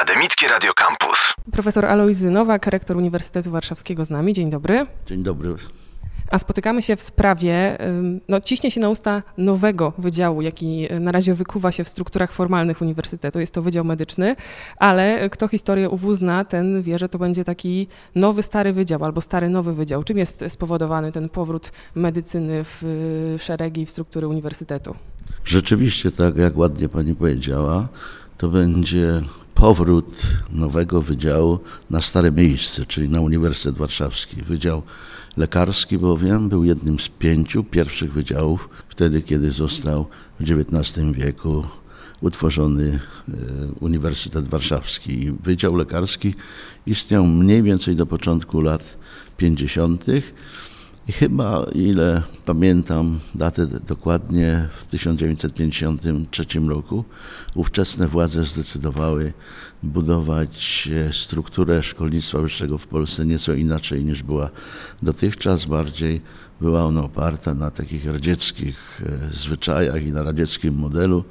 [0.00, 1.34] Akademickie Radio Campus.
[1.52, 4.32] Profesor Alojzy Nowak, rektor Uniwersytetu Warszawskiego z nami.
[4.32, 4.86] Dzień dobry.
[5.06, 5.54] Dzień dobry.
[6.30, 7.78] A spotykamy się w sprawie,
[8.28, 12.82] no ciśnie się na usta nowego wydziału, jaki na razie wykuwa się w strukturach formalnych
[12.82, 13.40] uniwersytetu.
[13.40, 14.36] Jest to Wydział Medyczny,
[14.76, 19.20] ale kto historię UW zna, ten wie, że to będzie taki nowy, stary wydział albo
[19.20, 20.04] stary, nowy wydział.
[20.04, 22.82] Czym jest spowodowany ten powrót medycyny w
[23.38, 24.94] szeregi, w struktury uniwersytetu?
[25.44, 27.88] Rzeczywiście, tak jak ładnie pani powiedziała,
[28.38, 29.20] to będzie
[29.60, 30.22] powrót
[30.52, 31.58] nowego wydziału
[31.90, 34.42] na stare miejsce, czyli na Uniwersytet Warszawski.
[34.42, 34.82] Wydział
[35.36, 40.06] lekarski bowiem był jednym z pięciu pierwszych wydziałów, wtedy kiedy został
[40.40, 41.64] w XIX wieku
[42.20, 43.32] utworzony e,
[43.80, 45.32] Uniwersytet Warszawski.
[45.42, 46.34] Wydział Lekarski
[46.86, 48.98] istniał mniej więcej do początku lat
[49.36, 50.04] 50.
[51.10, 57.04] I chyba, ile pamiętam datę dokładnie, w 1953 roku
[57.54, 59.32] ówczesne władze zdecydowały
[59.82, 64.50] budować strukturę szkolnictwa wyższego w Polsce nieco inaczej niż była
[65.02, 65.64] dotychczas.
[65.64, 66.20] Bardziej
[66.60, 71.24] była ona oparta na takich radzieckich e, zwyczajach i na radzieckim modelu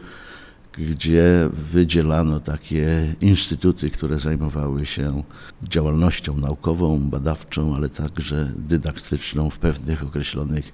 [0.80, 5.23] gdzie wydzielano takie instytuty, które zajmowały się
[5.63, 10.71] działalnością naukową, badawczą, ale także dydaktyczną w pewnych określonych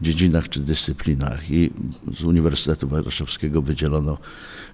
[0.00, 1.50] dziedzinach czy dyscyplinach.
[1.50, 1.70] I
[2.18, 4.18] z Uniwersytetu Warszawskiego wydzielono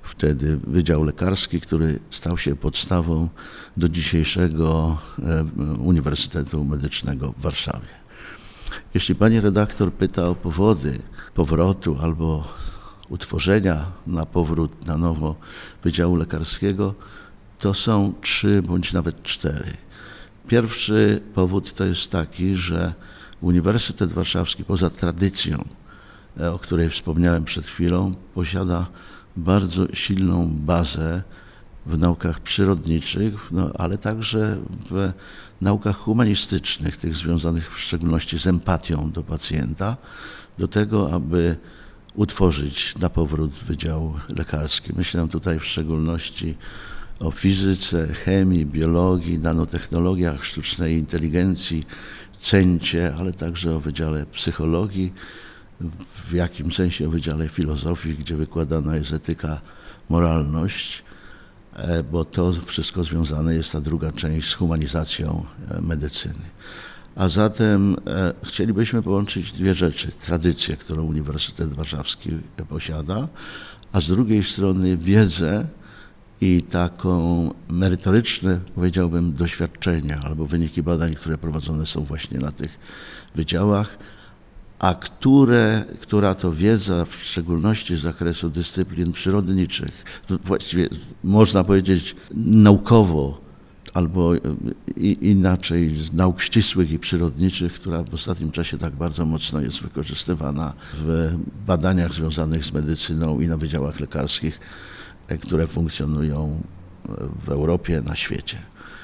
[0.03, 3.29] wtedy Wydział Lekarski, który stał się podstawą
[3.77, 5.45] do dzisiejszego e,
[5.79, 7.89] Uniwersytetu Medycznego w Warszawie.
[8.95, 10.99] Jeśli pani redaktor pyta o powody
[11.35, 12.45] powrotu albo
[13.13, 15.37] utworzenia na powrót na nowo
[15.85, 16.95] Wydziału Lekarskiego,
[17.59, 19.73] to są trzy bądź nawet cztery.
[20.49, 22.93] Pierwszy powód to jest taki, że
[23.41, 25.65] Uniwersytet Warszawski poza tradycją,
[26.41, 28.87] e, o której wspomniałem przed chwilą, posiada
[29.37, 31.23] bardzo silną bazę
[31.87, 34.57] w naukach przyrodniczych, no, ale także
[34.91, 35.13] w
[35.61, 39.97] naukach humanistycznych, tych związanych w szczególności z empatią do pacjenta,
[40.59, 41.57] do tego, aby
[42.15, 44.93] utworzyć na powrót Wydział Lekarski.
[44.97, 46.57] Myślę tutaj w szczególności
[47.21, 51.87] o fizyce, chemii, biologii, nanotechnologiach, sztucznej inteligencji,
[52.41, 55.13] cencie, ale także o Wydziale Psychologii,
[56.29, 59.61] w jakim sensie o Wydziale Filozofii, gdzie wykładana jest etyka,
[60.09, 61.05] moralność,
[61.73, 66.45] e, bo to wszystko związane jest ta druga część z humanizacją e, medycyny.
[67.17, 70.13] A zatem e, chcielibyśmy połączyć dwie rzeczy.
[70.13, 72.31] Tradycję, którą Uniwersytet Warszawski
[72.69, 73.29] posiada,
[73.93, 75.67] a z drugiej strony wiedzę
[76.41, 82.79] i taką merytoryczne, powiedziałbym, doświadczenia albo wyniki badań, które prowadzone są właśnie na tych
[83.35, 83.99] wydziałach,
[84.79, 90.89] a które, która to wiedza, w szczególności z zakresu dyscyplin przyrodniczych, właściwie
[91.25, 93.41] można powiedzieć naukowo
[93.95, 94.33] albo
[95.21, 100.73] inaczej z nauk ścisłych i przyrodniczych, która w ostatnim czasie tak bardzo mocno jest wykorzystywana
[100.95, 101.35] w
[101.67, 104.61] badaniach związanych z medycyną i na wydziałach lekarskich,
[105.29, 106.63] e, które funkcjonują
[107.45, 108.59] w Europie, na świecie.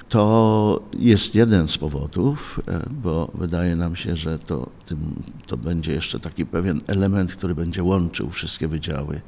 [0.09, 5.93] To jest jeden z powodów, e, bo wydaje nam się, że to, tym, to będzie
[5.93, 9.21] jeszcze taki pewien element, który będzie łączył wszystkie wydziały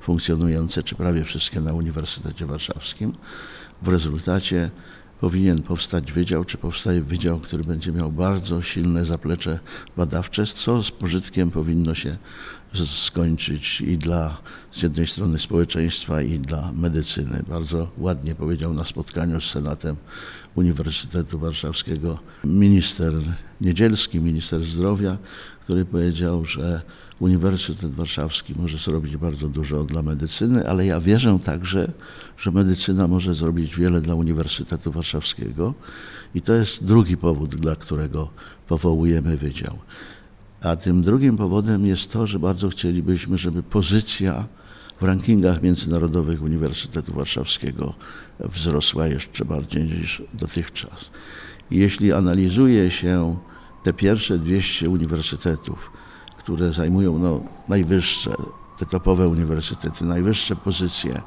[0.00, 3.12] funkcjonujące, czy prawie wszystkie na Uniwersytecie Warszawskim.
[3.82, 4.70] W rezultacie
[5.20, 9.58] powinien powstać wydział, czy powstaje wydział, który będzie miał bardzo silne zaplecze
[9.96, 12.16] badawcze, co z pożytkiem powinno się
[12.86, 14.36] skończyć i dla
[14.70, 17.42] z jednej strony społeczeństwa i dla medycyny.
[17.48, 19.96] Bardzo ładnie powiedział na spotkaniu z Senatem
[20.54, 23.12] Uniwersytetu Warszawskiego minister
[23.60, 25.18] Niedzielski, minister zdrowia,
[25.68, 26.82] który powiedział, że
[27.20, 31.92] Uniwersytet Warszawski może zrobić bardzo dużo dla medycyny, ale ja wierzę także,
[32.38, 35.74] że medycyna może zrobić wiele dla Uniwersytetu Warszawskiego
[36.34, 38.28] i to jest drugi powód, dla którego
[38.68, 39.78] powołujemy wydział.
[40.62, 44.46] A tym drugim powodem jest to, że bardzo chcielibyśmy, żeby pozycja
[45.00, 47.94] w rankingach międzynarodowych Uniwersytetu Warszawskiego
[48.40, 51.10] wzrosła jeszcze bardziej niż dotychczas.
[51.70, 53.36] Jeśli analizuje się
[53.82, 55.90] te pierwsze 200 uniwersytetów,
[56.38, 58.36] które zajmują no, najwyższe,
[58.78, 61.22] te topowe uniwersytety, najwyższe pozycje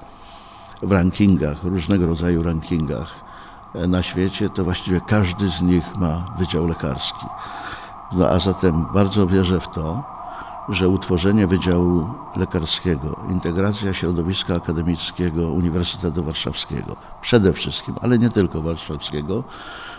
[0.81, 3.13] w rankingach, różnego rodzaju rankingach
[3.75, 7.25] e, na świecie, to właściwie każdy z nich ma wydział lekarski.
[8.11, 10.03] No a zatem bardzo wierzę w to,
[10.69, 19.43] że utworzenie Wydziału Lekarskiego, integracja środowiska akademickiego Uniwersytetu Warszawskiego, przede wszystkim, ale nie tylko warszawskiego,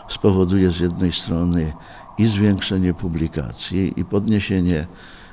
[0.08, 1.72] spowoduje z jednej strony
[2.18, 4.86] i zwiększenie publikacji, i podniesienie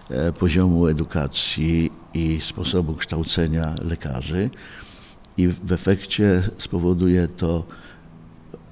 [0.10, 4.50] e, poziomu edukacji i sposobu kształcenia lekarzy,
[5.38, 7.64] i w efekcie spowoduje to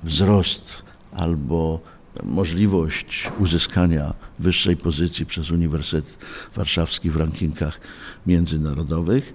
[0.04, 1.80] wzrost albo
[2.24, 6.18] możliwość uzyskania wyższej pozycji przez Uniwersytet
[6.56, 7.80] Warszawski w rankingach
[8.28, 9.34] międzynarodowych,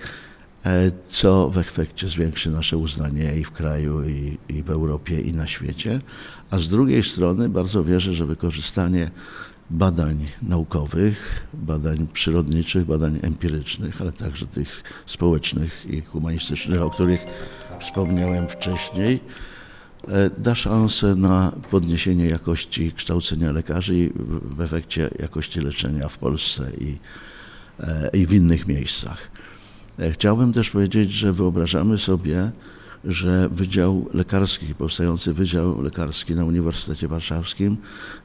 [1.09, 5.47] co w efekcie zwiększy nasze uznanie i w kraju, i, i w Europie, i na
[5.47, 5.99] świecie.
[6.51, 9.11] A z drugiej strony bardzo wierzę, że wykorzystanie
[9.71, 17.21] badań naukowych, badań przyrodniczych, badań empirycznych, ale także tych społecznych i humanistycznych, o których
[17.81, 19.21] wspomniałem wcześniej,
[20.09, 24.11] e, da szansę na podniesienie jakości kształcenia lekarzy i
[24.43, 26.99] w efekcie jakości leczenia w Polsce i,
[27.81, 29.31] e, i w innych miejscach.
[29.99, 32.51] E, chciałbym też powiedzieć, że wyobrażamy sobie,
[33.05, 37.77] że Wydział Lekarski, powstający Wydział Lekarski na Uniwersytecie Warszawskim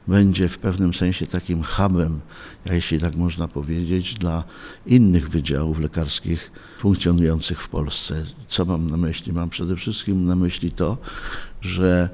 [0.06, 2.20] będzie w pewnym sensie takim hubem,
[2.66, 4.44] jeśli tak można powiedzieć, dla
[4.86, 8.24] innych wydziałów lekarskich funkcjonujących w Polsce.
[8.48, 9.32] Co mam na myśli?
[9.32, 10.98] Mam przede wszystkim na myśli to,
[11.60, 12.08] że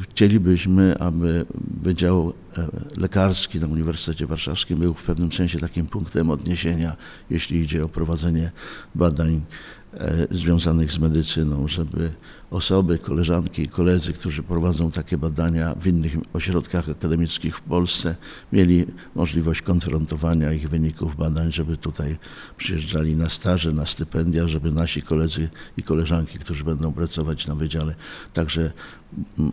[0.00, 1.44] Chcielibyśmy, aby
[1.82, 2.66] Wydział e,
[2.96, 6.96] Lekarski na Uniwersytecie Warszawskim był w pewnym sensie takim punktem odniesienia,
[7.30, 8.50] jeśli idzie o prowadzenie
[8.94, 9.42] badań
[10.30, 12.10] związanych z medycyną, żeby
[12.50, 18.16] osoby, koleżanki i koledzy, którzy prowadzą takie badania w innych ośrodkach akademickich w Polsce,
[18.52, 22.16] mieli możliwość konfrontowania ich wyników badań, żeby tutaj
[22.56, 27.94] przyjeżdżali na staże, na stypendia, żeby nasi koledzy i koleżanki, którzy będą pracować na wydziale,
[28.32, 28.72] także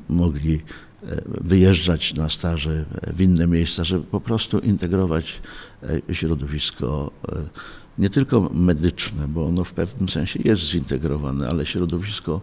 [0.09, 5.41] mogli e, wyjeżdżać na staże w inne miejsca, żeby po prostu integrować
[6.09, 7.11] e, środowisko
[7.99, 12.41] nie tylko medyczne, bo ono w pewnym sensie jest zintegrowane, ale środowisko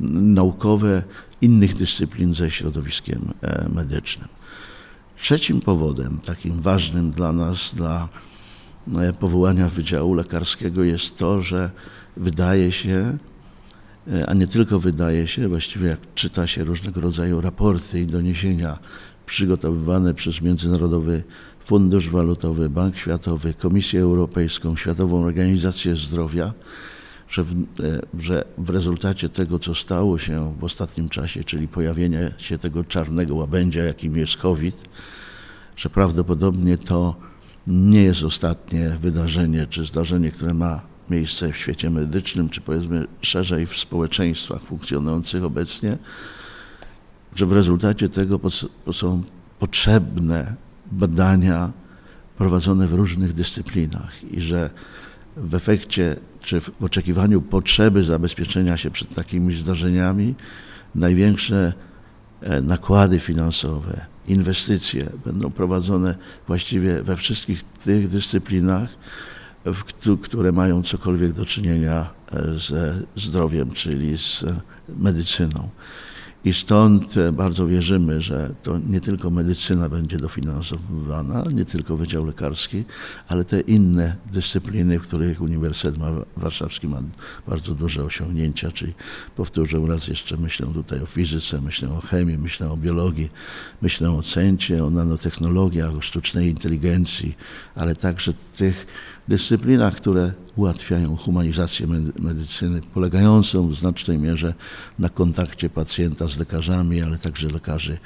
[0.00, 1.02] naukowe
[1.40, 4.28] innych dyscyplin ze środowiskiem e, medycznym.
[5.16, 8.08] Trzecim powodem, takim ważnym dla nas, dla
[8.96, 11.70] e, powołania Wydziału Lekarskiego jest to, że
[12.16, 13.18] wydaje się,
[14.12, 18.78] e, a nie tylko wydaje się, właściwie jak czyta się różnego rodzaju raporty i doniesienia
[19.26, 21.22] przygotowywane przez Międzynarodowy
[21.60, 26.52] Fundusz Walutowy, Bank Światowy, Komisję Europejską, Światową Organizację Zdrowia,
[27.28, 27.62] że w, e,
[28.18, 33.34] że w rezultacie tego, co stało się w ostatnim czasie, czyli pojawienie się tego czarnego
[33.34, 34.88] łabędzia, jakim jest COVID,
[35.76, 37.16] że prawdopodobnie to
[37.66, 40.80] nie jest ostatnie wydarzenie czy zdarzenie, które ma
[41.10, 45.98] miejsce w świecie medycznym, czy powiedzmy szerzej w społeczeństwach funkcjonujących obecnie,
[47.34, 48.40] że w rezultacie tego
[48.92, 49.22] są
[49.58, 50.54] potrzebne
[50.92, 51.72] badania
[52.38, 54.70] prowadzone w różnych dyscyplinach i że
[55.36, 60.34] w efekcie czy w oczekiwaniu potrzeby zabezpieczenia się przed takimi zdarzeniami
[60.94, 61.72] największe
[62.40, 66.14] e, nakłady finansowe, inwestycje będą prowadzone
[66.46, 68.88] właściwie we wszystkich tych dyscyplinach,
[70.22, 74.44] które mają cokolwiek do czynienia e, ze zdrowiem, czyli z
[74.88, 75.68] medycyną.
[76.44, 82.24] I stąd e, bardzo wierzymy, że to nie tylko medycyna będzie dofinansowywana, nie tylko Wydział
[82.24, 82.84] Lekarski,
[83.28, 86.00] ale te inne dyscypliny, w których Uniwersytet
[86.36, 87.02] Warszawski ma
[87.48, 88.94] bardzo duże osiągnięcia, czyli
[89.36, 93.30] powtórzę raz jeszcze, myślę tutaj o fizyce, myślę o chemii, myślę o biologii,
[93.82, 97.36] myślę o cencie, o nanotechnologiach, o sztucznej inteligencji,
[97.74, 98.86] ale także tych
[99.28, 101.86] dyscyplinach, które ułatwiają humanizację
[102.18, 104.54] medycyny, polegającą w znacznej mierze
[104.98, 107.98] na kontakcie pacjenta z lekarzami, ale także lekarzy,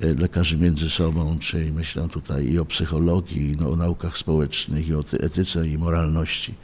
[0.00, 4.94] e, lekarzy między sobą, czyli myślę tutaj i o psychologii, i o naukach społecznych, i
[4.94, 6.54] o etyce i moralności.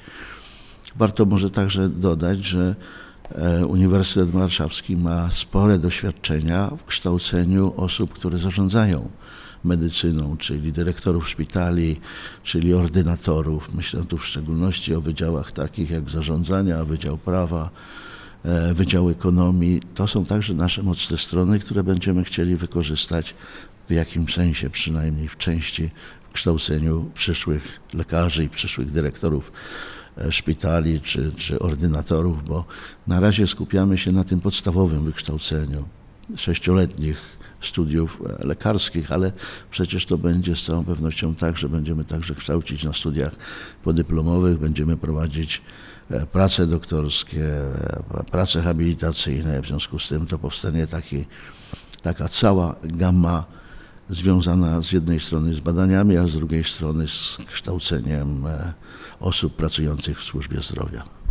[0.97, 2.75] Warto może także dodać, że
[3.31, 9.09] e, Uniwersytet Warszawski ma spore doświadczenia w kształceniu osób, które zarządzają
[9.65, 12.01] medycyną, czyli dyrektorów szpitali,
[12.43, 13.75] czyli ordynatorów.
[13.75, 17.71] Myślę tu w szczególności o wydziałach takich jak zarządzania, Wydział Prawa,
[18.45, 19.81] e, Wydział Ekonomii.
[19.95, 23.35] To są także nasze mocne strony, które będziemy chcieli wykorzystać
[23.89, 25.91] w jakimś sensie, przynajmniej w części
[26.31, 29.53] w kształceniu przyszłych lekarzy i przyszłych dyrektorów
[30.19, 32.65] e, szpitali czy, czy ordynatorów, bo
[33.07, 35.85] na razie skupiamy się na tym podstawowym wykształceniu
[36.37, 39.33] sześcioletnich studiów e, lekarskich, ale
[39.71, 43.33] przecież to będzie z całą pewnością tak, że będziemy także kształcić na studiach
[43.85, 45.63] podyplomowych, będziemy prowadzić
[46.11, 47.47] e, prace doktorskie,
[48.15, 51.25] e, prace habilitacyjne, w związku z tym to powstanie taki,
[52.03, 53.45] taka cała gamma
[54.09, 58.45] związana z jednej strony z badaniami, a z drugiej strony z kształceniem
[59.21, 61.22] osób pracujących w służbie zdrowia.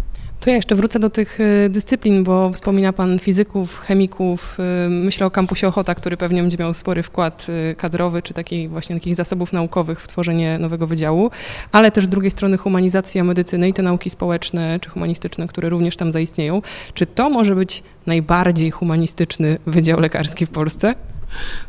[0.42, 4.58] To ja jeszcze wrócę do tych y, dyscyplin, bo wspomina Pan fizyków, chemików.
[4.86, 8.70] Y, myślę o kampusie Ochota, który pewnie będzie miał spory wkład y, kadrowy, czy takiej
[8.70, 11.32] właśnie takich zasobów naukowych w tworzenie nowego wydziału,
[11.72, 15.98] ale też z drugiej strony humanizacja medycyny i te nauki społeczne czy humanistyczne, które również
[15.98, 16.62] tam zaistnieją.
[16.94, 20.96] Czy to może być najbardziej humanistyczny wydział lekarski w Polsce?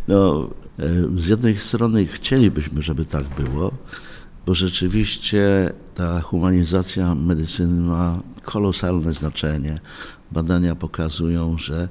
[0.09, 0.85] No, e,
[1.17, 3.73] z jednej strony chcielibyśmy, żeby tak było,
[4.47, 9.81] bo rzeczywiście ta humanizacja medycyny ma kolosalne znaczenie.
[10.33, 11.89] Badania pokazują, że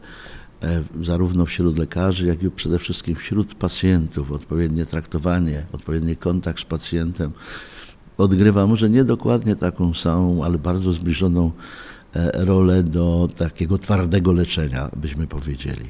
[0.63, 6.65] e, zarówno wśród lekarzy, jak i przede wszystkim wśród pacjentów odpowiednie traktowanie, odpowiedni kontakt z
[6.65, 7.31] pacjentem
[8.17, 11.51] odgrywa może nie dokładnie taką samą, ale bardzo zbliżoną
[12.34, 15.86] rolę do takiego twardego leczenia, byśmy powiedzieli.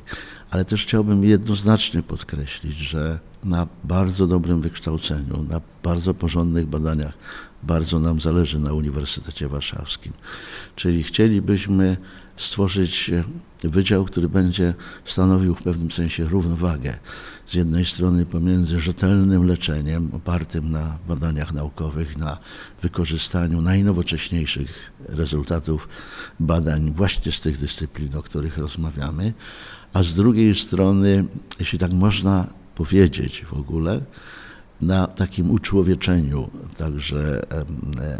[0.52, 7.14] Ale też chciałbym jednoznacznie podkreślić, że na bardzo dobrym wykształceniu, na bardzo porządnych badaniach
[7.64, 10.14] bardzo nam zależy na Uniwersytecie Warszawskim.
[10.76, 11.98] Czyli chcielibyśmy
[12.38, 13.12] stworzyć
[13.64, 14.74] wydział, który będzie
[15.06, 16.98] stanowił w pewnym sensie równowagę
[17.52, 22.38] z jednej strony pomiędzy rzetelnym leczeniem opartym na badaniach naukowych, na
[22.82, 25.90] wykorzystaniu najnowocześniejszych rezultatów
[26.40, 29.34] badań właśnie z tych dyscyplin, o których rozmawiamy,
[29.94, 31.26] a z drugiej strony,
[31.60, 34.02] jeśli tak można powiedzieć w ogóle,
[34.82, 37.42] na takim uczłowieczeniu także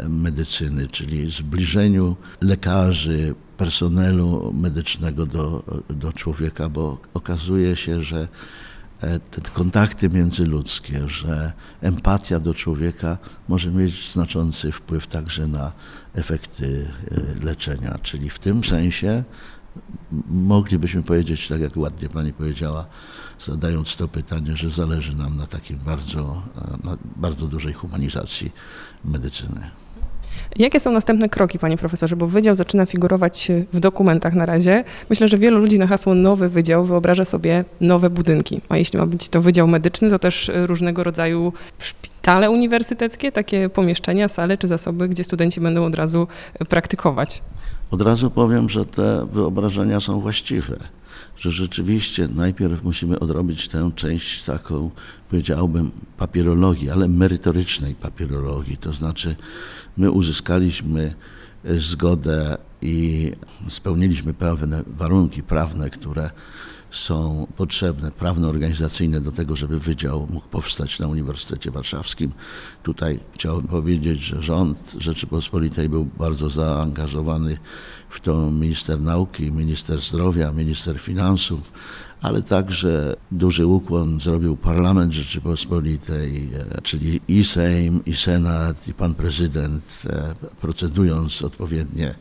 [0.08, 8.28] medycyny, czyli zbliżeniu lekarzy, personelu medycznego do, do człowieka, bo okazuje się, że
[9.30, 13.18] te kontakty międzyludzkie, że empatia do człowieka
[13.48, 15.72] może mieć znaczący wpływ także na
[16.14, 17.98] efekty e, leczenia.
[18.02, 19.24] Czyli w tym sensie
[20.28, 22.86] moglibyśmy powiedzieć, tak jak ładnie Pani powiedziała,
[23.40, 26.42] zadając to pytanie, że zależy nam na takiej bardzo,
[26.84, 28.52] na bardzo dużej humanizacji
[29.04, 29.70] medycyny.
[30.56, 32.16] Jakie są następne kroki, panie profesorze?
[32.16, 34.84] Bo wydział zaczyna figurować w dokumentach na razie.
[35.10, 38.60] Myślę, że wielu ludzi na hasło nowy wydział wyobraża sobie nowe budynki.
[38.68, 44.28] A jeśli ma być to wydział medyczny, to też różnego rodzaju szpitale uniwersyteckie, takie pomieszczenia,
[44.28, 46.26] sale czy zasoby, gdzie studenci będą od razu
[46.68, 47.42] praktykować.
[47.90, 50.76] Od razu powiem, że te wyobrażenia są właściwe,
[51.36, 54.90] że rzeczywiście najpierw musimy odrobić tę część taką,
[55.30, 58.76] powiedziałbym, papierologii, ale merytorycznej papierologii.
[58.76, 59.36] To znaczy,
[59.96, 61.14] my uzyskaliśmy
[61.64, 63.32] zgodę i
[63.68, 66.30] spełniliśmy pewne warunki prawne, które
[66.90, 72.32] są potrzebne, prawno-organizacyjne do tego, żeby wydział mógł powstać na Uniwersytecie Warszawskim.
[72.82, 77.58] Tutaj chciałbym powiedzieć, że rząd Rzeczypospolitej był bardzo zaangażowany
[78.10, 81.72] w to minister nauki, minister zdrowia, minister finansów,
[82.22, 89.14] ale także duży ukłon zrobił Parlament Rzeczypospolitej, e, czyli i Sejm, i Senat, i pan
[89.14, 92.14] prezydent, e, procedując odpowiednie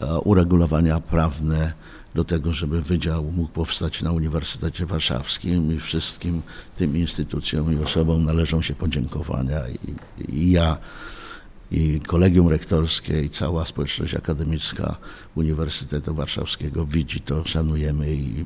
[0.00, 1.72] e, uregulowania prawne
[2.14, 6.42] do tego, żeby wydział mógł powstać na Uniwersytecie Warszawskim i wszystkim
[6.76, 9.60] tym instytucjom i osobom należą się podziękowania.
[9.68, 9.78] I,
[10.36, 10.76] i ja
[11.70, 14.96] i kolegium rektorskie i cała społeczność akademicka
[15.34, 18.44] Uniwersytetu Warszawskiego widzi to, szanujemy i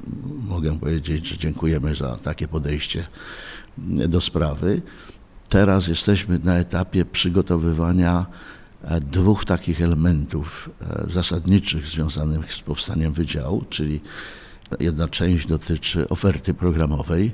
[0.48, 3.06] mogę powiedzieć, że dziękujemy za takie podejście
[4.08, 4.82] do sprawy.
[5.48, 8.26] Teraz jesteśmy na etapie przygotowywania
[8.84, 14.00] E, dwóch takich elementów e, zasadniczych związanych z powstaniem wydziału, czyli
[14.80, 17.32] jedna część dotyczy oferty programowej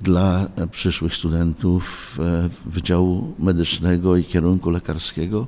[0.00, 2.18] dla przyszłych studentów
[2.66, 5.46] Wydziału Medycznego i kierunku lekarskiego,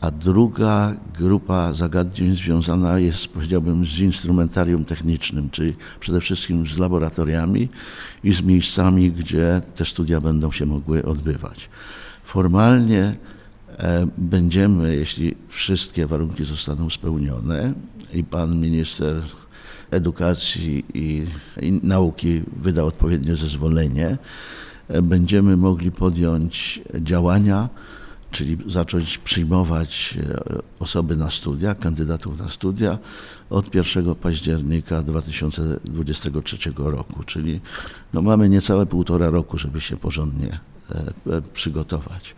[0.00, 7.68] a druga grupa zagadnień związana jest, powiedziałbym, z instrumentarium technicznym, czyli przede wszystkim z laboratoriami
[8.24, 11.68] i z miejscami, gdzie te studia będą się mogły odbywać.
[12.24, 13.16] Formalnie
[13.78, 17.72] E, będziemy, jeśli wszystkie warunki zostaną spełnione
[18.14, 19.22] i pan minister
[19.92, 21.26] edukacji i,
[21.60, 24.18] i nauki wyda odpowiednie zezwolenie,
[24.88, 27.68] e, będziemy mogli podjąć działania,
[28.30, 32.98] czyli zacząć przyjmować e, osoby na studia, kandydatów na studia
[33.50, 37.60] od 1 października 2023 roku, czyli
[38.12, 40.58] no mamy niecałe półtora roku, żeby się porządnie
[41.54, 42.34] przygotować.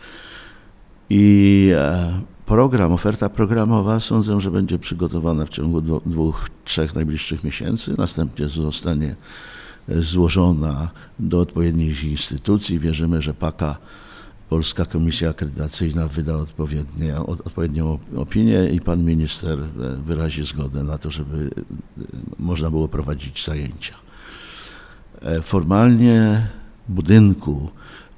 [1.10, 7.94] I e, program, oferta programowa sądzę, że będzie przygotowana w ciągu dwóch, trzech najbliższych miesięcy.
[7.98, 9.16] Następnie zostanie
[9.88, 12.78] e, złożona do odpowiednich instytucji.
[12.78, 13.76] Wierzymy, że PAKA,
[14.48, 16.36] Polska Komisja Akredytacyjna, wyda
[17.44, 21.50] odpowiednią opinię i pan minister e, wyrazi zgodę na to, żeby
[22.38, 23.94] można było prowadzić zajęcia.
[25.42, 26.46] Formalnie
[26.88, 27.68] budynku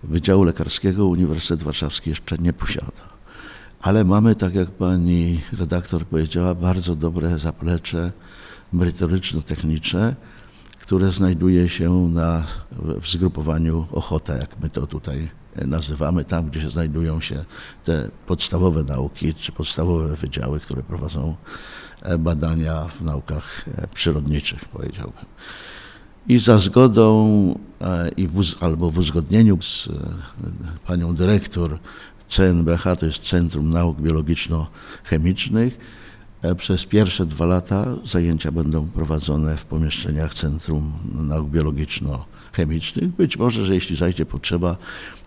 [0.03, 3.16] Wydziału Lekarskiego Uniwersytet Warszawski jeszcze nie posiada.
[3.83, 8.13] Ale mamy, tak jak pani redaktor powiedziała, bardzo dobre zaplecze
[8.73, 10.15] merytoryczno-techniczne,
[10.79, 12.45] które znajduje się na,
[13.03, 17.45] w zgrupowaniu Ochota, jak my to tutaj nazywamy, tam gdzie się znajdują się
[17.85, 21.37] te podstawowe nauki czy podstawowe wydziały, które prowadzą
[22.03, 25.25] e, badania w naukach e, przyrodniczych, powiedziałbym.
[26.29, 27.29] I za zgodą
[27.81, 29.89] e, i w, albo w uzgodnieniu z
[30.87, 31.79] panią dyrektor
[32.29, 35.71] CNBH, to jest Centrum Nauk Biologiczno-Chemicznych,
[36.57, 43.09] przez pierwsze dwa lata zajęcia będą prowadzone w pomieszczeniach Centrum Nauk Biologiczno-Chemicznych.
[43.09, 44.77] Być może, że jeśli zajdzie potrzeba,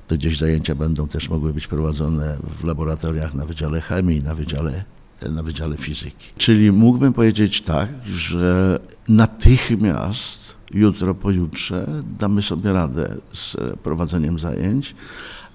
[0.08, 4.84] to gdzieś zajęcia będą też mogły być prowadzone w laboratoriach na Wydziale Chemii, na Wydziale,
[5.30, 6.28] na wydziale Fizyki.
[6.38, 10.40] Czyli mógłbym powiedzieć tak, że natychmiast
[10.74, 11.88] jutro, pojutrze
[12.20, 14.96] damy sobie radę z prowadzeniem zajęć,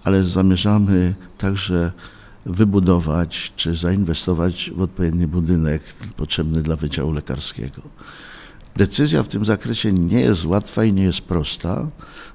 [0.04, 1.92] ale zamierzamy także
[2.46, 5.82] wybudować czy zainwestować w odpowiedni budynek
[6.16, 7.82] potrzebny dla Wydziału Lekarskiego.
[8.76, 11.86] Decyzja w tym zakresie nie jest łatwa i nie jest prosta,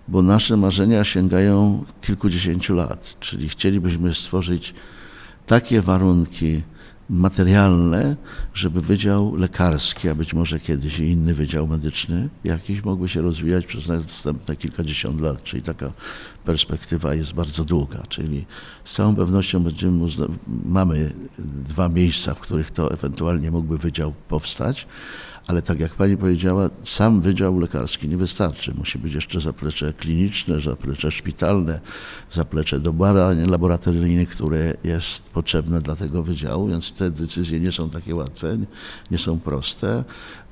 [0.07, 4.73] bo nasze marzenia sięgają kilkudziesięciu lat, czyli chcielibyśmy stworzyć
[5.45, 6.61] takie warunki
[7.09, 8.15] materialne,
[8.53, 13.65] żeby Wydział Lekarski, a być może kiedyś i inny Wydział Medyczny jakiś mógłby się rozwijać
[13.65, 15.91] przez następne kilkadziesiąt lat, czyli taka
[16.45, 18.45] perspektywa jest bardzo długa, czyli
[18.85, 20.05] z całą pewnością będziemy
[20.65, 21.13] mamy
[21.67, 24.87] dwa miejsca, w których to ewentualnie mógłby Wydział powstać,
[25.49, 28.73] ale tak jak pani powiedziała, sam Wydział Lekarski nie wystarczy.
[28.73, 31.79] Musi być jeszcze zaplecze kliniczne, zaplecze szpitalne,
[32.31, 37.89] zaplecze do badań laboratoryjnych, które jest potrzebne dla tego wydziału, więc te decyzje nie są
[37.89, 38.57] takie łatwe,
[39.11, 40.03] nie są proste.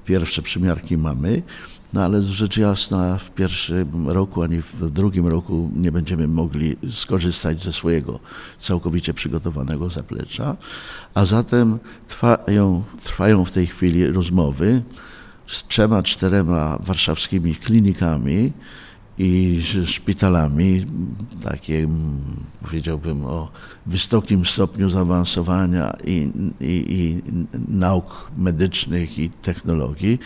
[0.05, 1.41] Pierwsze przymiarki mamy.
[1.93, 7.63] No ale rzecz jasna w pierwszym roku ani w drugim roku nie będziemy mogli skorzystać
[7.63, 8.19] ze swojego
[8.59, 10.57] całkowicie przygotowanego zaplecza,
[11.13, 14.81] a zatem trwają, trwają w tej chwili rozmowy
[15.47, 18.51] z trzema, czterema warszawskimi klinikami,
[19.17, 20.85] i szpitalami,
[21.43, 22.19] takim
[22.61, 23.51] powiedziałbym o
[23.85, 26.31] wysokim stopniu zaawansowania i,
[26.61, 27.21] i, i,
[27.67, 30.19] nauk medycznych i technologii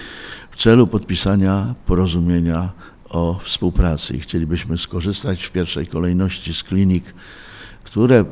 [0.51, 2.69] w celu podpisania porozumienia
[3.09, 4.19] o współpracy.
[4.19, 7.13] Chcielibyśmy skorzystać w pierwszej kolejności z klinik,
[7.83, 8.25] które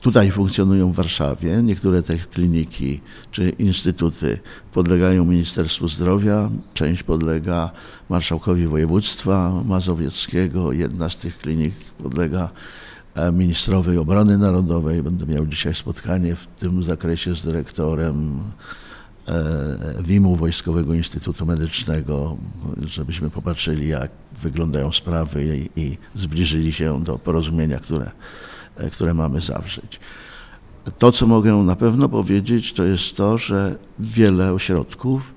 [0.00, 1.62] tutaj funkcjonują w Warszawie.
[1.62, 4.38] Niektóre te kliniki czy instytuty
[4.72, 7.70] podlegają Ministerstwu Zdrowia, część podlega
[8.08, 12.50] marszałkowi województwa mazowieckiego, jedna z tych klinik podlega
[13.14, 15.02] e, ministrowej obrony narodowej.
[15.02, 18.40] Będę miał dzisiaj spotkanie w tym zakresie z dyrektorem
[19.28, 22.36] e, WIM-u Wojskowego Instytutu Medycznego,
[22.84, 24.10] żebyśmy popatrzyli, jak
[24.42, 28.10] wyglądają sprawy i, i zbliżyli się do porozumienia, które
[28.92, 30.00] które mamy zawrzeć.
[30.98, 35.34] To, co mogę na pewno powiedzieć, to jest to, że wiele ośrodków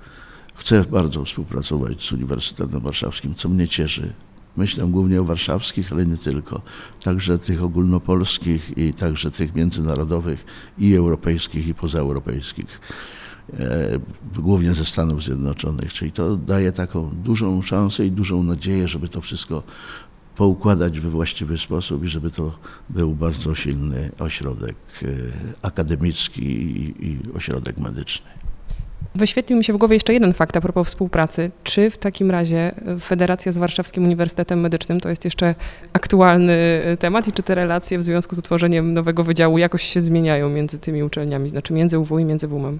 [0.56, 4.13] chce bardzo współpracować z Uniwersytetem Warszawskim, co mnie cieszy.
[4.58, 6.62] Myślę głównie o warszawskich, ale nie tylko.
[7.03, 10.45] Także tych ogólnopolskich i także tych międzynarodowych
[10.77, 12.82] i europejskich i pozaeuropejskich.
[13.60, 13.99] E,
[14.36, 15.93] głównie ze Stanów Zjednoczonych.
[15.93, 19.63] Czyli to daje taką dużą szansę i dużą nadzieję, żeby to wszystko
[20.36, 22.52] poukładać we właściwy sposób i żeby to
[22.89, 25.08] był bardzo silny ośrodek e,
[25.62, 28.28] akademicki i, ośrodek medyczny.
[29.15, 31.52] Wyświetlił mi się w głowie jeszcze jeden fakt a propos współpracy.
[31.63, 35.56] Czy w takim razie Federacja z Warszawskim Uniwersytetem Medycznym to jest jeszcze
[35.93, 36.54] aktualny
[36.86, 40.50] e, temat i czy te relacje w związku z utworzeniem nowego wydziału jakoś się zmieniają
[40.50, 42.80] między tymi uczelniami, znaczy między UW i między WUM-em?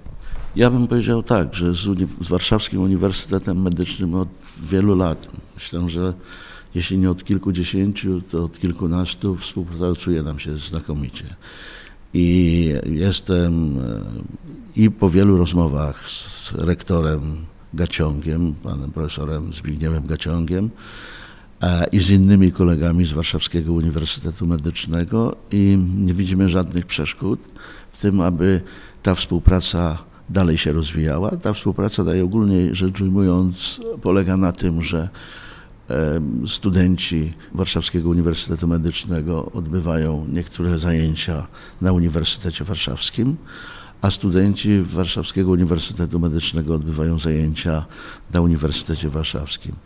[0.56, 1.86] Ja bym powiedział tak, że z,
[2.20, 4.28] z Warszawskim Uniwersytetem Medycznym od
[4.62, 6.12] wielu lat myślę, że
[6.74, 11.24] jeśli nie od kilkudziesięciu, to od kilkunastu współpracuje nam się znakomicie.
[12.14, 14.00] I jestem e,
[14.76, 17.36] i po wielu rozmowach z rektorem
[17.74, 20.70] Gaciągiem, panem profesorem Zbigniewem Gaciągiem,
[21.92, 27.40] i z innymi kolegami z Warszawskiego Uniwersytetu Medycznego i nie widzimy żadnych przeszkód
[27.92, 28.60] w tym, aby
[29.02, 31.36] ta współpraca dalej się rozwijała.
[31.36, 35.08] Ta współpraca daje ogólnie rzecz ujmując polega na tym, że
[36.48, 41.46] Studenci Warszawskiego Uniwersytetu Medycznego odbywają niektóre zajęcia
[41.80, 43.36] na Uniwersytecie Warszawskim,
[44.02, 47.84] a studenci Warszawskiego Uniwersytetu Medycznego odbywają zajęcia
[48.32, 49.76] na Uniwersytecie Warszawskim.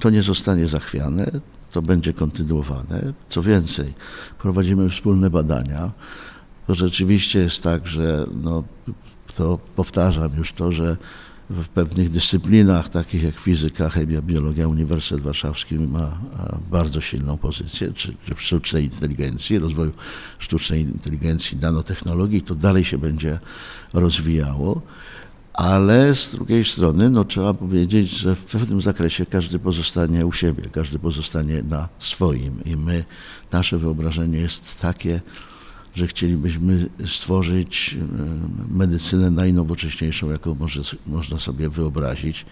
[0.00, 1.30] To nie zostanie zachwiane,
[1.72, 3.12] to będzie kontynuowane.
[3.28, 3.94] Co więcej,
[4.38, 5.90] prowadzimy wspólne badania.
[6.66, 8.64] To rzeczywiście jest tak, że no,
[9.36, 10.96] to powtarzam już to, że
[11.50, 16.18] w pewnych dyscyplinach, takich jak fizyka, chemia, biologia, Uniwersytet Warszawski ma
[16.70, 19.92] bardzo silną pozycję, czy, czy w sztucznej inteligencji, rozwoju
[20.38, 23.38] sztucznej inteligencji, nanotechnologii, to dalej się będzie
[23.92, 24.82] rozwijało.
[25.54, 30.62] Ale z drugiej strony no, trzeba powiedzieć, że w pewnym zakresie każdy pozostanie u siebie,
[30.72, 33.04] każdy pozostanie na swoim i my,
[33.52, 35.20] nasze wyobrażenie jest takie,
[35.98, 42.46] że chcielibyśmy stworzyć e, medycynę najnowocześniejszą, jaką może, można sobie wyobrazić.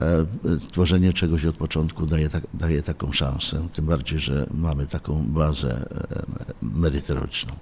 [0.00, 0.26] E,
[0.72, 5.70] tworzenie czegoś od początku daje, tak, daje taką szansę, tym bardziej, że mamy taką bazę
[5.70, 6.24] e,
[6.62, 7.52] merytoryczną.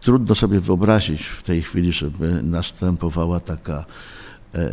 [0.00, 3.84] Trudno sobie wyobrazić w tej chwili, żeby następowała taka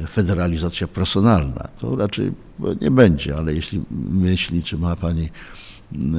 [0.09, 1.67] federalizacja personalna.
[1.77, 2.31] To raczej
[2.81, 5.29] nie będzie, ale jeśli myśli, czy ma Pani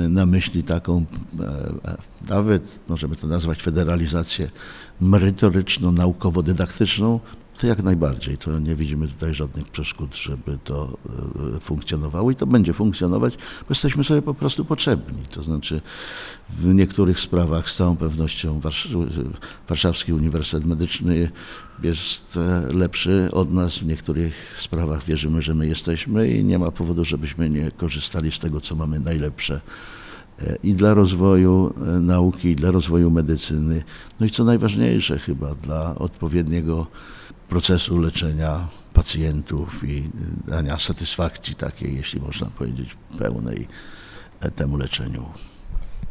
[0.09, 1.05] na myśli taką,
[1.41, 1.77] e,
[2.29, 4.51] nawet możemy to nazwać federalizację
[5.01, 7.21] merytoryczno-naukowo-dydaktyczną,
[7.59, 8.39] to jak najbardziej.
[8.39, 10.99] To nie widzimy tutaj żadnych przeszkód, żeby to
[11.57, 15.23] e, funkcjonowało i to będzie funkcjonować, bo jesteśmy sobie po prostu potrzebni.
[15.31, 15.81] To znaczy
[16.49, 18.61] w niektórych sprawach z całą pewnością
[19.69, 21.31] Warszawski Uniwersytet Medyczny
[21.83, 23.79] jest e, lepszy od nas.
[23.79, 28.39] W niektórych sprawach wierzymy, że my jesteśmy i nie ma powodu, żebyśmy nie korzystali z
[28.39, 29.61] tego, co mamy najlepsze
[30.41, 33.83] e, i dla rozwoju nauki, i dla rozwoju medycyny,
[34.21, 36.87] no i co najważniejsze chyba dla odpowiedniego
[37.49, 40.11] procesu leczenia pacjentów i
[40.47, 43.69] dania satysfakcji takiej, jeśli można powiedzieć, pełnej
[44.57, 45.25] temu leczeniu.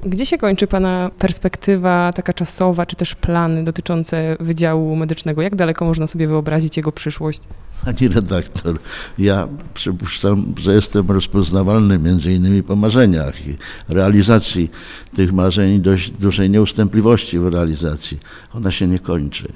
[0.05, 5.41] Gdzie się kończy Pana perspektywa taka czasowa, czy też plany dotyczące Wydziału Medycznego?
[5.41, 7.41] Jak daleko można sobie wyobrazić jego przyszłość?
[7.85, 8.79] Pani redaktor,
[9.17, 13.57] ja przypuszczam, że jestem rozpoznawalny między innymi po marzeniach i
[13.89, 14.71] realizacji
[15.15, 18.19] tych marzeń i dość dużej nieustępliwości w realizacji.
[18.53, 19.53] Ona się nie kończy.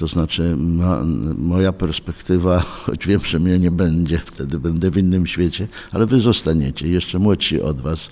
[0.00, 1.02] To znaczy ma,
[1.38, 6.20] moja perspektywa, choć wiem, że mnie nie będzie, wtedy będę w innym świecie, ale wy
[6.20, 8.10] zostaniecie, jeszcze młodsi od was.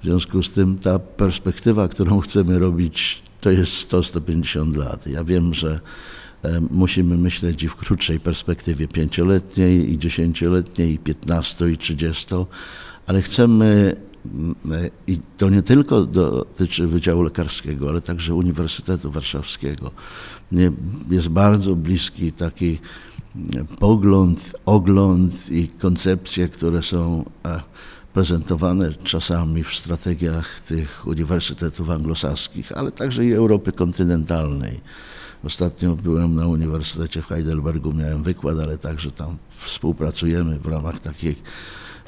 [0.00, 5.06] W związku z tym ta perspektywa, którą chcemy robić, to jest 100-150 lat.
[5.06, 5.80] Ja wiem, że
[6.42, 12.46] e, musimy myśleć i w krótszej perspektywie pięcioletniej, i dziesięcioletniej, i piętnasto, i trzydziesto,
[13.06, 13.96] ale chcemy
[14.70, 19.90] e, i to nie tylko dotyczy Wydziału Lekarskiego, ale także Uniwersytetu Warszawskiego
[21.10, 22.78] jest bardzo bliski taki
[23.78, 27.60] pogląd, ogląd i koncepcje, które są e,
[28.12, 34.80] prezentowane czasami w strategiach tych uniwersytetów anglosaskich, ale także i Europy kontynentalnej.
[35.44, 41.42] Ostatnio byłem na Uniwersytecie w Heidelbergu, miałem wykład, ale także tam współpracujemy w ramach takich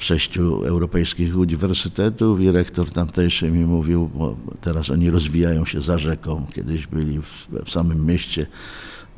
[0.03, 6.47] sześciu europejskich uniwersytetów i rektor tamtejszy mi mówił, bo teraz oni rozwijają się za rzeką,
[6.53, 8.45] kiedyś byli w, w samym mieście,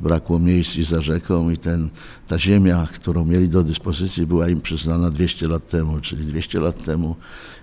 [0.00, 1.90] brakło miejsc i za rzeką i ten,
[2.28, 6.84] ta ziemia, którą mieli do dyspozycji była im przyznana 200 lat temu, czyli 200 lat
[6.84, 7.16] temu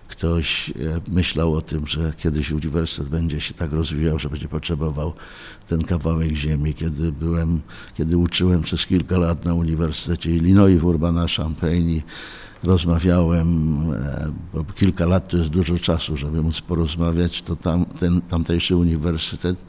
[0.08, 0.74] ktoś e,
[1.08, 5.14] myślał o tym, że kiedyś uniwersytet będzie się tak rozwijał, że będzie potrzebował
[5.68, 6.74] ten kawałek ziemi.
[6.74, 7.62] Kiedy byłem,
[7.98, 12.02] kiedy uczyłem przez kilka lat na Uniwersytecie Illinois w Urbana-Champaign
[12.64, 13.48] rozmawiałem,
[13.94, 18.76] e, bo kilka lat to jest dużo czasu, żeby móc porozmawiać, to tam, ten tamtejszy
[18.76, 19.66] uniwersytet,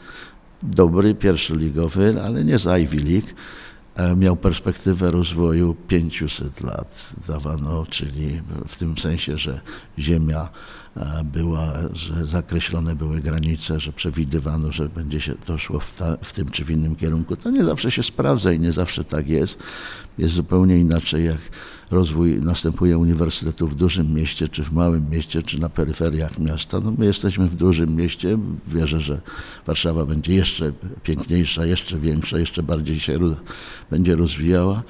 [0.62, 3.28] dobry, pierwszoligowy, ale nie z Ivy League,
[3.94, 9.60] e, miał perspektywę rozwoju 500 lat, dawano, czyli w tym sensie, że
[9.98, 10.48] ziemia
[11.24, 16.32] była, że zakreślone były granice, że przewidywano, że będzie się to szło w, ta, w
[16.32, 17.36] tym czy w innym kierunku.
[17.36, 19.58] To nie zawsze się sprawdza i nie zawsze tak jest.
[20.18, 21.38] Jest zupełnie inaczej, jak
[21.90, 26.80] rozwój następuje uniwersytetu w dużym mieście, czy w małym mieście, czy na peryferiach miasta.
[26.80, 28.38] No my jesteśmy w dużym mieście.
[28.66, 29.20] Wierzę, że
[29.66, 33.18] Warszawa będzie jeszcze piękniejsza, jeszcze większa, jeszcze bardziej się
[33.90, 34.82] będzie rozwijała.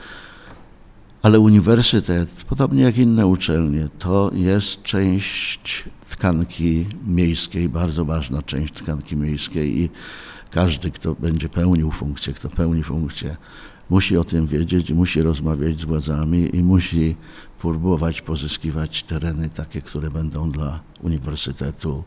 [1.23, 9.17] Ale uniwersytet, podobnie jak inne uczelnie, to jest część tkanki miejskiej, bardzo ważna część tkanki
[9.17, 9.91] miejskiej i
[10.51, 13.37] każdy, kto będzie pełnił funkcję, kto pełni funkcję
[13.91, 17.17] musi o tym wiedzieć, musi rozmawiać z władzami i musi
[17.61, 22.05] próbować pozyskiwać tereny takie, które będą dla uniwersytetu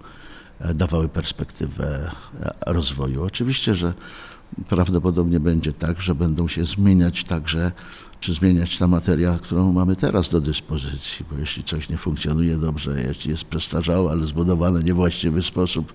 [0.60, 3.24] e, dawały perspektywę e, rozwoju.
[3.24, 3.94] Oczywiście, że
[4.70, 7.72] prawdopodobnie będzie tak, że będą się zmieniać także,
[8.20, 13.02] czy zmieniać ta materia, którą mamy teraz do dyspozycji, bo jeśli coś nie funkcjonuje dobrze,
[13.08, 15.94] jeśli jest przestarzałe, ale zbudowane w niewłaściwy sposób,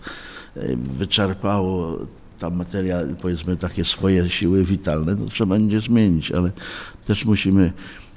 [0.56, 1.98] e, wyczerpało
[2.38, 6.50] ta materia, powiedzmy, takie swoje siły witalne, to trzeba będzie zmienić, ale
[7.06, 7.72] też musimy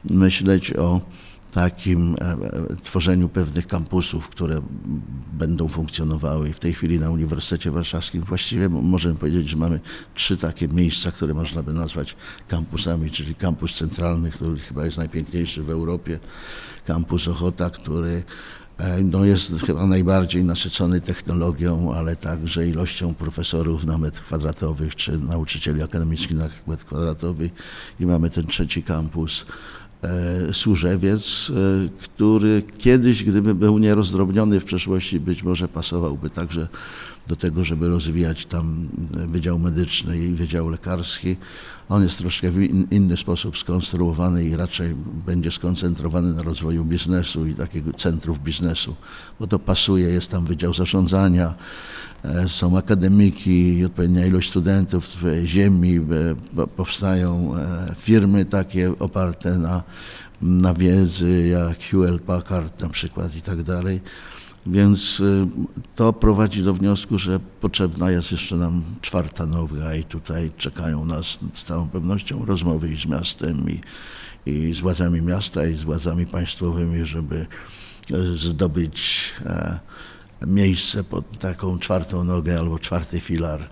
[0.09, 1.01] myśleć o
[1.53, 4.61] takim e, tworzeniu pewnych kampusów, które
[5.33, 6.53] będą funkcjonowały.
[6.53, 9.79] W tej chwili na Uniwersytecie Warszawskim właściwie możemy powiedzieć, że mamy
[10.15, 12.15] trzy takie miejsca, które można by nazwać
[12.47, 16.19] kampusami, czyli kampus centralny, który chyba jest najpiękniejszy w Europie,
[16.85, 18.23] kampus Ochota, który
[18.77, 25.17] E, no jest chyba najbardziej nasycony technologią, ale także ilością profesorów na metr kwadratowy, czy
[25.17, 27.49] nauczycieli akademickich na metr kwadratowy.
[27.99, 29.45] I mamy ten trzeci kampus e,
[30.53, 36.67] Służewiec, e, który kiedyś, gdyby był nierozdrobniony w przeszłości, być może pasowałby także
[37.27, 38.87] do tego, żeby rozwijać tam
[39.27, 41.35] Wydział Medyczny i Wydział Lekarski.
[41.89, 47.54] On jest troszkę w inny sposób skonstruowany i raczej będzie skoncentrowany na rozwoju biznesu i
[47.54, 48.96] takiego centrów biznesu,
[49.39, 51.54] bo to pasuje, jest tam Wydział Zarządzania,
[52.24, 55.96] e, są akademiki, odpowiednia ilość studentów, ziemi,
[56.58, 59.84] e, powstają e, firmy takie oparte na,
[60.41, 64.02] na wiedzy, jak Hewlett Packard na przykład i tak dalej.
[64.65, 65.47] Więc y,
[65.95, 71.39] to prowadzi do wniosku, że potrzebna jest jeszcze nam czwarta noga i tutaj czekają nas
[71.54, 73.82] z całą pewnością rozmowy i z miastem i,
[74.52, 77.45] i z władzami miasta i z władzami państwowymi, żeby
[78.13, 79.80] e, zdobyć e,
[80.47, 83.69] miejsce pod taką czwartą nogę albo czwarty filar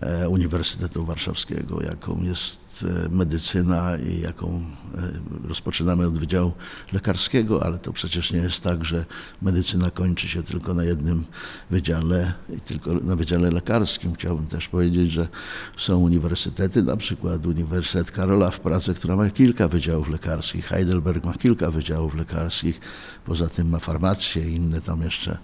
[0.00, 4.62] e, Uniwersytetu Warszawskiego, jaką jest E, medycyna i jaką
[4.94, 6.52] e, rozpoczynamy od Wydziału
[6.92, 9.04] Lekarskiego, ale to przecież nie jest tak, że
[9.42, 11.24] medycyna kończy się tylko na jednym
[11.70, 14.14] wydziale i tylko na Wydziale Lekarskim.
[14.14, 15.28] Chciałbym też powiedzieć, że
[15.76, 21.34] są uniwersytety, na przykład Uniwersytet Karola w Pradze, która ma kilka wydziałów lekarskich, Heidelberg ma
[21.34, 22.80] kilka wydziałów lekarskich,
[23.24, 25.38] poza tym ma farmację i inne tam jeszcze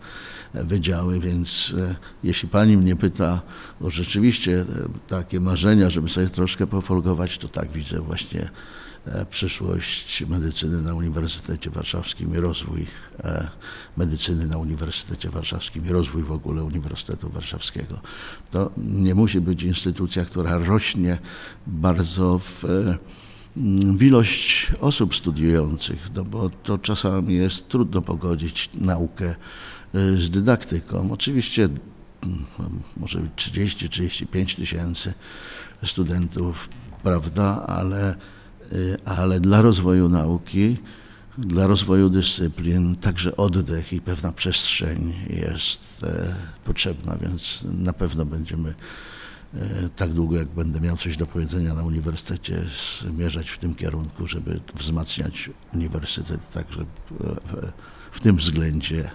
[0.54, 3.42] wydziały, więc e, jeśli pani mnie pyta
[3.80, 4.64] o rzeczywiście
[5.06, 8.50] takie marzenia, żeby sobie troszkę pofolgować, to tak widzę właśnie
[9.06, 12.86] e, przyszłość medycyny na Uniwersytecie Warszawskim i rozwój
[13.24, 13.48] e,
[13.96, 18.00] medycyny na Uniwersytecie Warszawskim i rozwój w ogóle Uniwersytetu Warszawskiego.
[18.50, 21.18] To nie musi być instytucja, która rośnie
[21.66, 22.98] bardzo w, e,
[23.92, 29.34] w ilość osób studiujących, no bo to czasami jest trudno pogodzić naukę
[29.94, 31.12] z dydaktyką.
[31.12, 31.68] Oczywiście
[32.96, 35.14] może 30-35 tysięcy
[35.84, 36.68] studentów
[37.02, 38.16] prawda, ale,
[38.72, 40.76] y, ale dla rozwoju nauki,
[41.38, 48.74] dla rozwoju dyscyplin także oddech i pewna przestrzeń jest e, potrzebna, więc na pewno będziemy
[49.54, 52.62] e, tak długo, jak będę miał coś do powiedzenia na uniwersytecie,
[53.00, 57.70] zmierzać w tym kierunku, żeby wzmacniać uniwersytet także w,
[58.12, 59.10] w tym względzie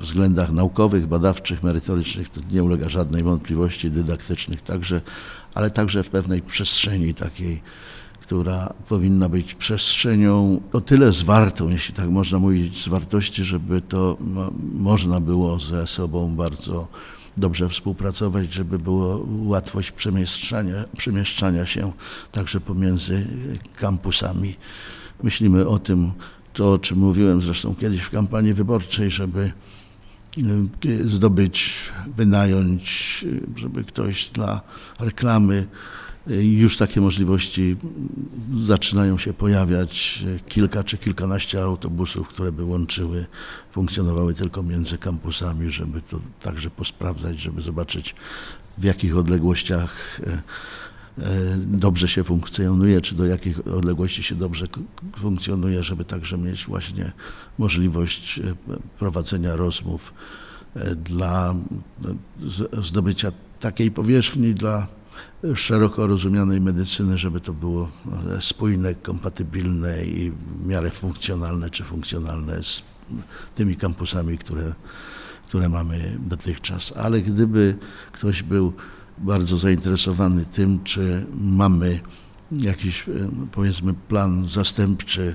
[0.00, 5.00] względach naukowych, badawczych, merytorycznych, to nie ulega żadnej wątpliwości, dydaktycznych także,
[5.54, 7.62] ale także w pewnej przestrzeni takiej,
[8.20, 14.16] która powinna być przestrzenią o tyle zwartą, jeśli tak można mówić, z wartości, żeby to
[14.74, 16.88] można było ze sobą bardzo
[17.36, 21.92] dobrze współpracować, żeby była łatwość przemieszczania, przemieszczania się
[22.32, 23.26] także pomiędzy
[23.76, 24.54] kampusami.
[25.22, 26.12] Myślimy o tym,
[26.52, 29.52] to o czym mówiłem zresztą kiedyś w kampanii wyborczej, żeby
[30.84, 31.74] y, zdobyć,
[32.16, 34.60] wynająć, y, żeby ktoś dla
[35.00, 35.66] reklamy
[36.30, 37.76] y, już takie możliwości
[38.60, 40.24] zaczynają się pojawiać.
[40.48, 43.26] Kilka czy kilkanaście autobusów, które by łączyły,
[43.72, 48.14] funkcjonowały tylko między kampusami, żeby to także posprawdzać, żeby zobaczyć
[48.78, 50.20] w jakich odległościach
[51.56, 54.66] dobrze się funkcjonuje, czy do jakich odległości się dobrze
[55.16, 57.12] funkcjonuje, żeby także mieć właśnie
[57.58, 58.42] możliwość e,
[58.98, 60.14] prowadzenia rozmów
[60.76, 61.54] e, dla
[62.82, 64.86] zdobycia takiej powierzchni dla
[65.54, 67.88] szeroko rozumianej medycyny, żeby to było
[68.40, 72.82] spójne, kompatybilne i w miarę funkcjonalne czy funkcjonalne z
[73.54, 74.74] tymi kampusami, które,
[75.46, 76.92] które mamy dotychczas.
[76.96, 77.78] Ale gdyby
[78.12, 78.72] ktoś był
[79.18, 82.00] bardzo zainteresowany tym, czy mamy
[82.52, 83.12] jakiś, e,
[83.52, 85.34] powiedzmy, plan zastępczy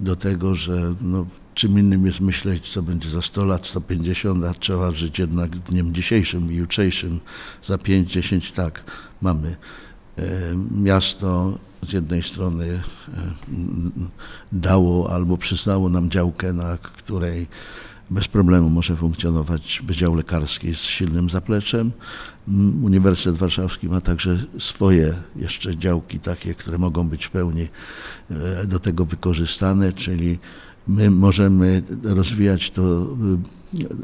[0.00, 4.54] do tego, że no, czym innym jest myśleć, co będzie za 100 lat, 150, a
[4.54, 7.20] trzeba żyć jednak dniem dzisiejszym i jutrzejszym.
[7.62, 8.84] Za 5-10 tak
[9.22, 9.56] mamy
[10.18, 10.22] e,
[10.70, 12.80] miasto z jednej strony e,
[14.52, 17.46] dało albo przyznało nam działkę, na której
[18.10, 21.92] bez problemu może funkcjonować Wydział Lekarski z silnym zapleczem.
[22.82, 27.68] Uniwersytet Warszawski ma także swoje jeszcze działki takie, które mogą być w pełni
[28.30, 30.38] e, do tego wykorzystane, czyli
[30.88, 33.06] My możemy rozwijać to,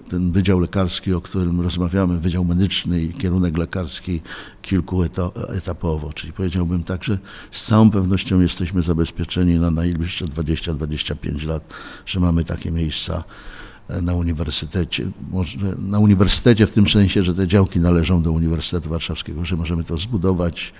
[0.08, 4.20] ten wydział lekarski, o którym rozmawiamy, wydział medyczny i kierunek lekarski
[4.62, 6.12] kilkuetapowo.
[6.12, 7.18] Czyli powiedziałbym tak, że
[7.50, 11.74] z całą pewnością jesteśmy zabezpieczeni na najbliższe 20-25 lat,
[12.06, 13.24] że mamy takie miejsca
[14.02, 15.10] na uniwersytecie.
[15.30, 19.84] Może na uniwersytecie w tym sensie, że te działki należą do Uniwersytetu Warszawskiego, że możemy
[19.84, 20.72] to zbudować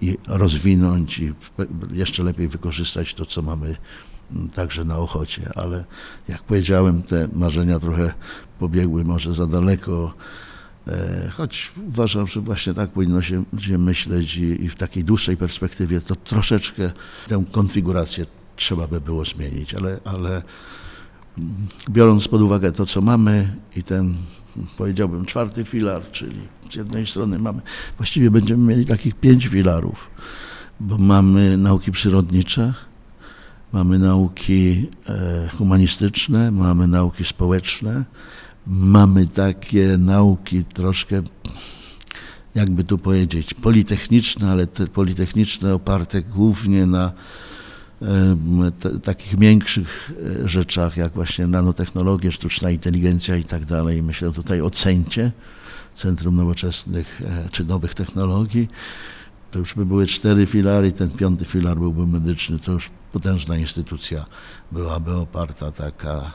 [0.00, 1.32] i rozwinąć i
[1.92, 3.76] jeszcze lepiej wykorzystać to, co mamy
[4.54, 5.84] także na Ochocie, ale
[6.28, 8.14] jak powiedziałem, te marzenia trochę
[8.58, 10.14] pobiegły może za daleko,
[10.88, 15.36] e, choć uważam, że właśnie tak powinno się, się myśleć i, i w takiej dłuższej
[15.36, 16.92] perspektywie to troszeczkę
[17.28, 20.42] tę konfigurację trzeba by było zmienić, ale, ale
[21.90, 24.14] biorąc pod uwagę to, co mamy i ten,
[24.78, 26.36] powiedziałbym, czwarty filar, czyli
[26.70, 27.62] z jednej strony mamy,
[27.96, 30.10] właściwie będziemy mieli takich pięć filarów,
[30.80, 32.74] bo mamy nauki przyrodnicze,
[33.72, 38.04] mamy nauki e, humanistyczne, mamy nauki społeczne,
[38.66, 41.22] mamy takie nauki troszkę,
[42.54, 47.12] jakby tu powiedzieć, politechniczne, ale te politechniczne oparte głównie na
[48.02, 50.10] e, takich większych
[50.44, 54.02] e, rzeczach, jak właśnie nanotechnologie, sztuczna inteligencja i tak dalej.
[54.02, 55.30] Myślę tutaj o CENTie,
[55.96, 58.68] Centrum Nowoczesnych czy Nowych Technologii.
[59.54, 64.24] To już by były cztery filary, ten piąty filar byłby medyczny, to już potężna instytucja
[64.72, 66.32] byłaby oparta taka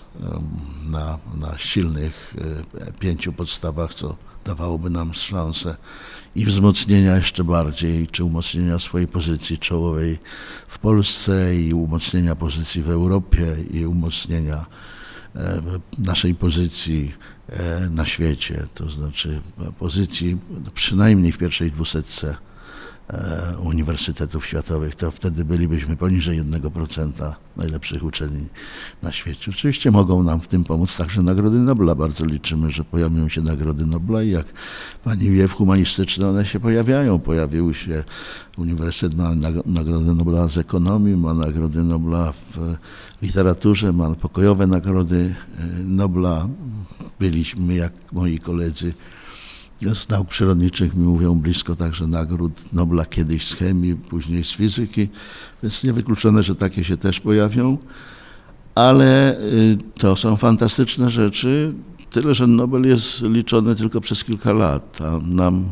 [0.89, 2.35] na, na silnych
[2.81, 5.75] e, pięciu podstawach, co dawałoby nam szansę
[6.35, 10.19] i wzmocnienia jeszcze bardziej, czy umocnienia swojej pozycji czołowej
[10.67, 14.65] w Polsce i umocnienia pozycji w Europie i umocnienia
[15.35, 15.61] e,
[15.97, 17.13] naszej pozycji
[17.49, 19.41] e, na świecie, to znaczy
[19.79, 20.37] pozycji
[20.73, 22.48] przynajmniej w pierwszej dwusetce
[23.63, 28.45] uniwersytetów światowych, to wtedy bylibyśmy poniżej 1% najlepszych uczelni
[29.03, 29.51] na świecie.
[29.51, 31.95] Oczywiście mogą nam w tym pomóc także Nagrody Nobla.
[31.95, 34.45] Bardzo liczymy, że pojawią się Nagrody Nobla i jak
[35.03, 37.19] pani wie, w humanistyczne one się pojawiają.
[37.19, 38.03] Pojawiły się,
[38.57, 42.75] Uniwersytet ma Nagrodę Nobla z ekonomii, ma Nagrody Nobla w
[43.21, 46.47] literaturze, ma pokojowe Nagrody e, Nobla.
[47.19, 48.93] Byliśmy, jak moi koledzy,
[49.93, 55.09] z nauk przyrodniczych mi mówią blisko także nagród Nobla kiedyś z chemii, później z fizyki,
[55.63, 57.77] więc niewykluczone, że takie się też pojawią,
[58.75, 61.73] ale y, to są fantastyczne rzeczy,
[62.09, 65.71] tyle, że Nobel jest liczony tylko przez kilka lat, a nam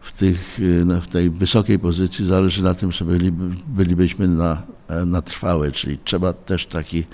[0.00, 3.32] w, tych, y, w tej wysokiej pozycji zależy na tym, że byli,
[3.66, 4.62] bylibyśmy na,
[5.06, 7.04] na trwałe, czyli trzeba też taki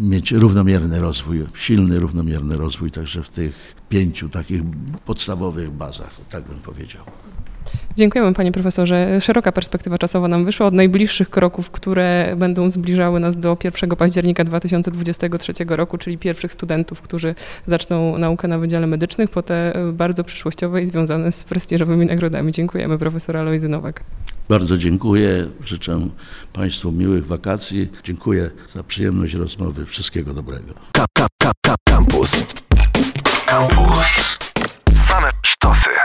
[0.00, 4.62] mieć równomierny rozwój, silny, równomierny rozwój także w tych pięciu takich
[5.04, 7.04] podstawowych bazach, tak bym powiedział.
[7.96, 9.20] Dziękujemy panie profesorze.
[9.20, 14.44] Szeroka perspektywa czasowa nam wyszła od najbliższych kroków, które będą zbliżały nas do 1 października
[14.44, 17.34] 2023 roku, czyli pierwszych studentów, którzy
[17.66, 22.52] zaczną naukę na Wydziale Medycznych, po te bardzo przyszłościowe i związane z prestiżowymi nagrodami.
[22.52, 24.04] Dziękujemy profesor Alojzy Nowak.
[24.48, 25.46] Bardzo dziękuję.
[25.64, 26.08] Życzę
[26.52, 27.88] Państwu miłych wakacji.
[28.04, 29.86] Dziękuję za przyjemność rozmowy.
[29.86, 30.74] Wszystkiego dobrego.
[30.92, 31.24] Campus.
[31.88, 33.33] Campus.
[33.54, 36.04] Same sztosy.